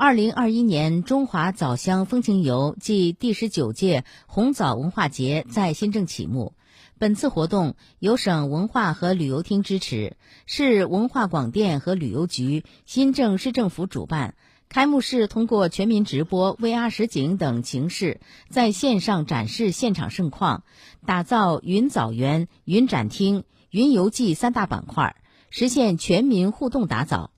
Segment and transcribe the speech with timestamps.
[0.00, 6.52] 二零二一年中华枣乡风情游暨第十九届红枣文化节在新郑启幕。
[6.98, 14.36] 本次活动由省文化和旅游厅支持，市文化广电和旅游局、新郑市政府主办。
[14.68, 20.62] 开幕式通过全民直播、VR 实景等形式，在线上展示现场盛况，
[21.06, 25.16] 打造云枣园、云展厅、云游记三大板块，
[25.50, 27.32] 实现全民互动打枣。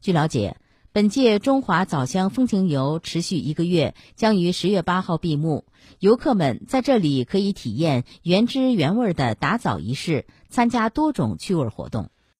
[0.00, 0.56] 据了解。
[0.94, 5.64] 本届中华枣乡风情游持续一个月，将于十月八号闭幕。
[5.98, 12.10] 游客们在这里可以体验原汁原味的打枣仪式，参加多种趣味活动。